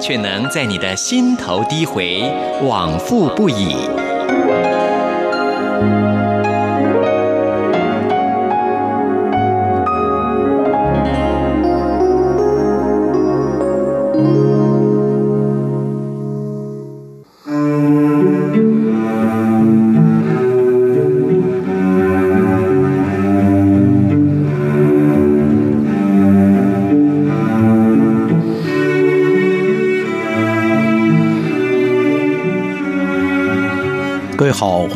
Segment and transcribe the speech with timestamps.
[0.00, 2.22] 却能在你的心头低回，
[2.62, 3.76] 往复不已。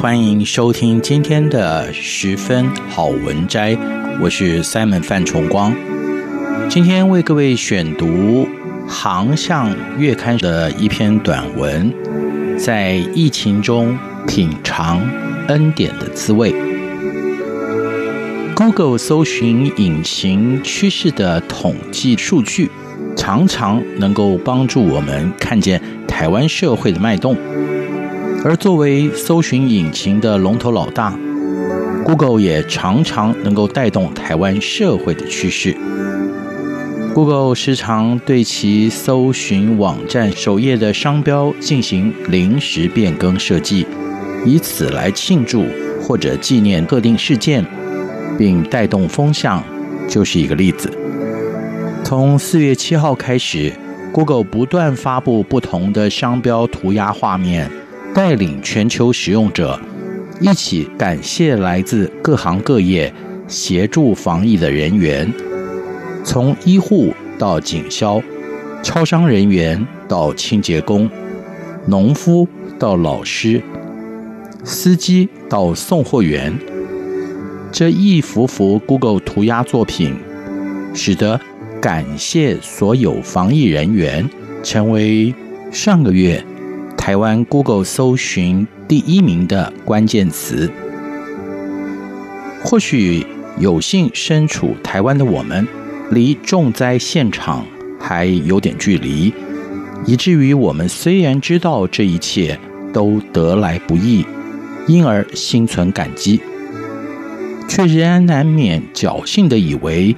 [0.05, 3.74] 欢迎收听今天的十分好文摘，
[4.20, 5.74] 我是 Simon 范崇光。
[6.69, 8.06] 今天为各位选读
[8.86, 11.91] 《航向月刊》的一篇短文，
[12.58, 15.00] 在疫情中品尝
[15.48, 16.55] 恩典的滋味。
[18.55, 22.70] Google 搜寻引擎趋势的统计数据，
[23.16, 27.34] 常常能够帮助我们看见台湾社会的脉动。
[28.44, 31.18] 而作为搜寻引擎的龙头老大
[32.04, 35.74] ，Google 也常常能够带动台湾社会的趋势。
[37.14, 43.86] Google 时常对其搜寻网站首页的商标进行临时变更设计，
[44.44, 45.64] 以此来庆祝
[46.02, 47.64] 或者纪念特定事件，
[48.36, 49.64] 并带动风向，
[50.06, 50.92] 就是一个例子。
[52.04, 53.72] 从四月七号开始
[54.12, 57.70] ，Google 不断发布不同的商标涂鸦画面。
[58.14, 59.78] 带领全球使用者
[60.40, 63.12] 一起感谢来自各行各业
[63.48, 65.30] 协助防疫的人员，
[66.22, 68.22] 从医护到警消、
[68.83, 71.11] 超商人员到清洁工、
[71.86, 72.46] 农夫
[72.78, 73.61] 到老师、
[74.62, 76.56] 司机到送货员，
[77.72, 80.16] 这一幅幅 Google 涂鸦作品，
[80.94, 81.40] 使得
[81.80, 84.30] 感谢所有防疫人员
[84.62, 85.34] 成为
[85.72, 86.44] 上个月。
[87.04, 90.72] 台湾 Google 搜寻第一名的关键词，
[92.62, 93.26] 或许
[93.58, 95.68] 有幸身处台湾的我们，
[96.10, 97.66] 离重灾现场
[98.00, 99.34] 还有点距离，
[100.06, 102.58] 以至于我们虽然知道这一切
[102.90, 104.24] 都得来不易，
[104.86, 106.40] 因而心存感激，
[107.68, 110.16] 却仍然难免侥幸的以为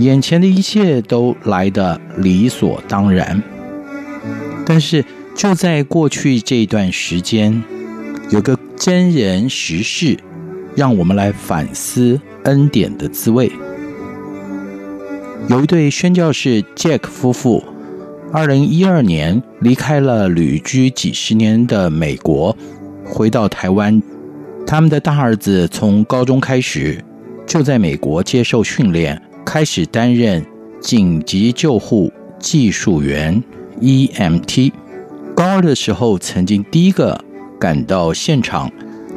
[0.00, 3.40] 眼前的一切都来得理所当然，
[4.66, 5.04] 但是。
[5.38, 7.62] 就在过去这一段时间，
[8.28, 10.18] 有个真人实事，
[10.74, 13.48] 让我们来反思恩典的滋味。
[15.48, 17.62] 有一对宣教士 Jack 夫妇，
[18.32, 22.56] 二零一二年离开了旅居几十年的美国，
[23.04, 24.02] 回到台湾。
[24.66, 27.00] 他们的大儿子从高中开始
[27.46, 30.44] 就在美国接受训练，开始担任
[30.80, 33.40] 紧急救护技术员
[33.80, 34.72] （EMT）。
[35.38, 37.24] 高二的时候，曾经第一个
[37.60, 38.68] 赶到现场，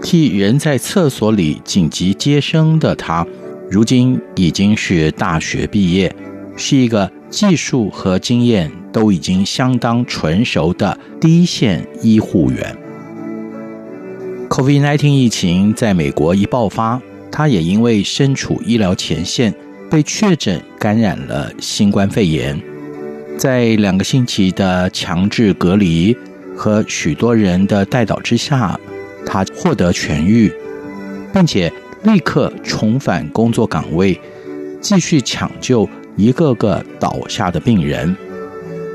[0.03, 3.25] 替人在厕所里紧急接生的他，
[3.71, 6.15] 如今已经是大学毕业，
[6.55, 12.77] 是一个技术和经验都已经相当纯熟的第一线医护员。
[14.47, 19.51] COVID-19 疫情在美国一爆发，他也因为身处医疗前线，
[19.89, 22.61] 被确诊感染了新冠肺炎。
[23.41, 26.15] 在两个星期的强制隔离
[26.55, 28.79] 和许多人的带导之下，
[29.25, 30.53] 他获得痊愈，
[31.33, 34.21] 并且立刻重返工作岗位，
[34.79, 38.15] 继续抢救一个个倒下的病人。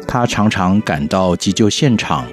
[0.07, 2.25] 他常常赶到急救现场，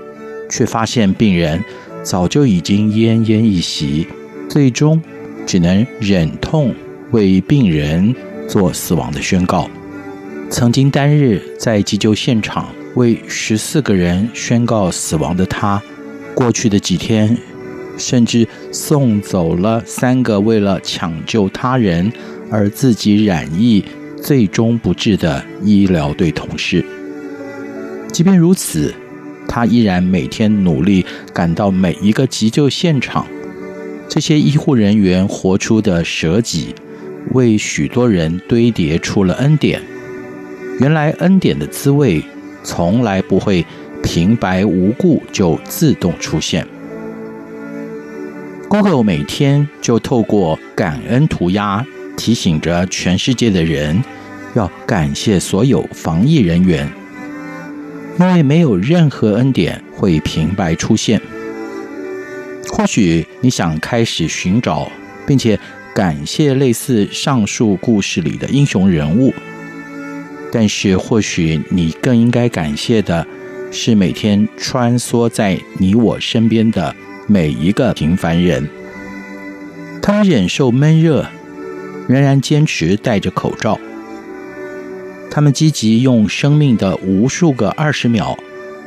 [0.47, 1.59] 却发现病人
[2.03, 4.07] 早就已经奄奄一息，
[4.47, 5.01] 最终
[5.47, 6.75] 只能忍痛
[7.09, 8.13] 为病人
[8.47, 9.67] 做死亡的宣告。
[10.53, 15.81] 曾经单日在急救现场为十四个人宣告死亡的他，
[16.35, 17.35] 过去的几天
[17.97, 22.13] 甚至送走了三个为了抢救他人
[22.51, 23.83] 而自己染疫、
[24.21, 26.85] 最终不治的医疗队同事。
[28.11, 28.93] 即便如此，
[29.47, 31.03] 他依然每天努力
[31.33, 33.25] 赶到每一个急救现场。
[34.07, 36.75] 这些医护人员活出的舍己，
[37.31, 39.81] 为许多人堆叠出了恩典。
[40.79, 42.23] 原来恩典的滋味
[42.63, 43.65] 从来不会
[44.01, 46.67] 平白无故就自动出现。
[48.67, 51.85] Google 每天就透过感恩涂鸦，
[52.17, 54.03] 提醒着全世界的人
[54.55, 56.91] 要感谢所有防疫人员，
[58.19, 61.21] 因为没有任何恩典会平白出现。
[62.69, 64.91] 或许你想开始寻找，
[65.27, 65.59] 并且
[65.93, 69.31] 感谢类似上述故事里的英雄人物，
[70.53, 73.25] 但是或许你更应该感谢的
[73.71, 76.95] 是每天穿梭在你我身边的。
[77.25, 78.67] 每一个平凡人，
[80.01, 81.25] 他们忍受闷热，
[82.05, 83.79] 仍然坚持戴着口罩。
[85.31, 88.37] 他们积极用生命的无数个二十秒，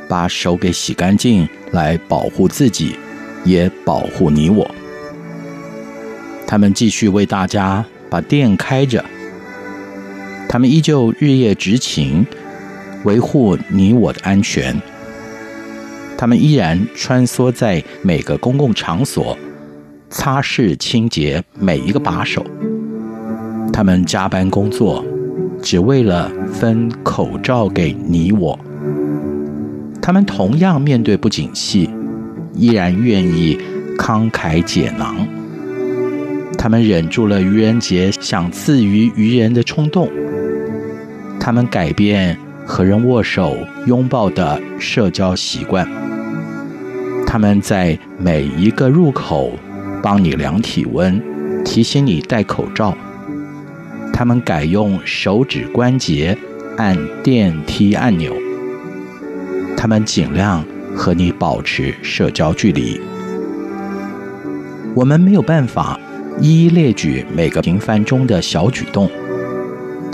[0.07, 2.95] 把手给洗干净，来保护自己，
[3.43, 4.69] 也保护你我。
[6.45, 9.03] 他们继续为大家把店开着。
[10.57, 12.25] 他们依旧日夜执勤，
[13.03, 14.75] 维护你我的安全。
[16.17, 19.37] 他们依然穿梭在每个公共场所，
[20.09, 22.43] 擦拭清洁每一个把手。
[23.71, 25.05] 他们加班工作，
[25.61, 28.59] 只为了分口罩给你我。
[30.01, 31.87] 他们同样面对不景气，
[32.55, 33.59] 依然愿意
[33.95, 35.15] 慷慨解囊。
[36.57, 40.09] 他们忍住了愚人节想赐予愚人的冲动。
[41.47, 43.55] 他们改变和人握手
[43.85, 45.87] 拥抱的社交习惯。
[47.25, 49.57] 他们在每一个入口
[50.03, 51.23] 帮你量体温，
[51.63, 52.93] 提醒你戴口罩。
[54.11, 56.37] 他们改用手指关节
[56.75, 58.35] 按电梯按钮。
[59.77, 60.61] 他们尽量
[60.93, 62.99] 和你保持社交距离。
[64.93, 65.97] 我们没有办法
[66.41, 69.09] 一一列举每个平凡中的小举动，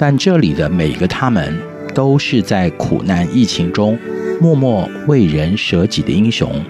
[0.06, 1.58] 但这里的每个他们
[1.96, 3.98] 都是在苦难疫情中
[4.42, 6.62] 默默为人舍己的英雄。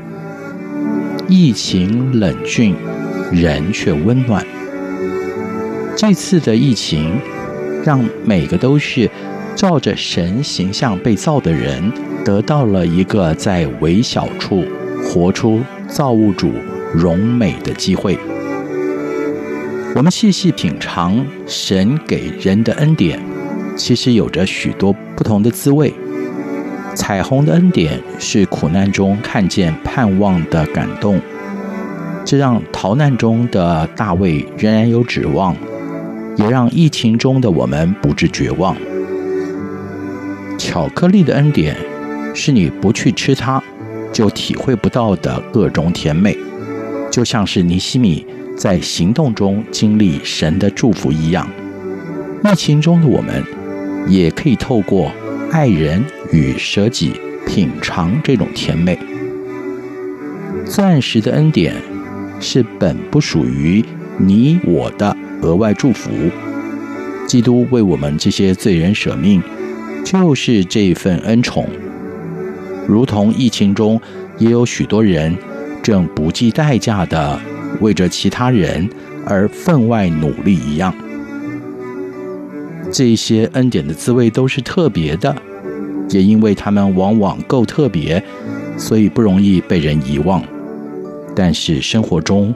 [1.28, 2.76] 疫情冷峻，
[3.32, 4.46] 人却温暖。
[5.98, 7.20] 这次的疫情，
[7.84, 9.10] 让每个都是
[9.56, 11.92] 照着神形象被造的人，
[12.24, 14.64] 得到了一个在微小处
[15.04, 16.52] 活出造物主
[16.94, 18.16] 荣美的机会。
[19.96, 23.20] 我们细细品尝神给人的恩典，
[23.76, 25.94] 其实有着许多不同的滋味。
[26.96, 31.22] 彩虹的恩典是苦难中看见盼望的感动，
[32.26, 35.56] 这让逃难中的大卫仍然有指望，
[36.38, 38.76] 也让疫情中的我们不致绝望。
[40.58, 41.78] 巧克力的恩典
[42.34, 43.62] 是你不去吃它，
[44.12, 46.36] 就体会不到的各种甜美，
[47.12, 51.50] 就像是尼西米在行动中经历神的祝福一样。
[52.44, 53.44] 疫情中的我们，
[54.08, 55.12] 也可以透过
[55.52, 56.04] 爱人。
[56.32, 57.14] 与舍己
[57.46, 58.98] 品尝这种甜美，
[60.66, 61.76] 钻石的恩典
[62.40, 63.86] 是本不属于
[64.18, 66.10] 你我的额外祝福。
[67.28, 69.44] 基督为我们这些罪人舍命，
[70.04, 71.70] 就是这份恩宠。
[72.88, 74.02] 如同疫情中
[74.40, 75.38] 也有许多人
[75.84, 77.40] 正不计代价的
[77.82, 78.90] 为着其他人
[79.26, 80.94] 而分外努力一样，
[82.92, 85.36] 这些恩典的滋味都是特别的。
[86.10, 88.24] 也因为他们往往够特别，
[88.78, 90.44] 所以不容易被人遗忘。
[91.34, 92.54] 但是生活中，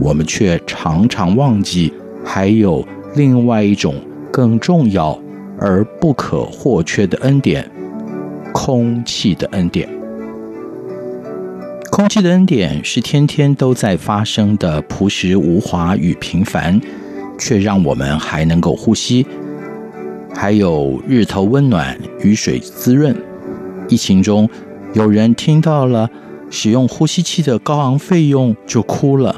[0.00, 1.92] 我们却常常忘记，
[2.24, 3.94] 还有另外一种
[4.32, 5.16] 更重要
[5.58, 7.70] 而不可或缺的恩典——
[8.52, 9.88] 空气的恩典。
[11.90, 16.80] 空气的恩典是天天都在发生的朴实无华与平凡，
[17.36, 19.26] 却让我们还能够呼吸。
[20.32, 23.14] 还有日头温暖，雨水滋润。
[23.88, 24.48] 疫情中，
[24.94, 26.08] 有人听到了
[26.48, 29.34] 使用呼吸器的高昂费用就哭了，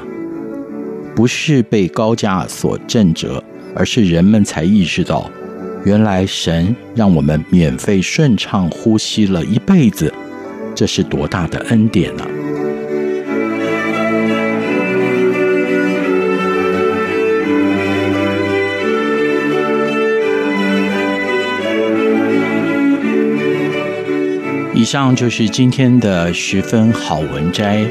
[1.15, 3.41] 不是被高价所震慑，
[3.75, 5.29] 而是人们才意识到，
[5.83, 10.13] 原来神让我们免费顺畅呼吸了一辈子，
[10.75, 12.23] 这是多大的恩典呢？
[24.83, 27.85] 以上就是今天的十分好文摘，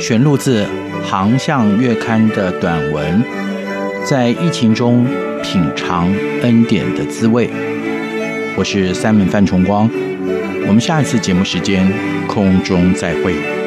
[0.00, 0.64] 选录自
[1.02, 3.22] 《航向月刊》的短文，
[4.06, 5.04] 在疫情中
[5.42, 7.50] 品尝恩典的滋味。
[8.56, 9.86] 我是三门范崇光，
[10.66, 11.86] 我们下一次节目时间
[12.26, 13.59] 空中再会。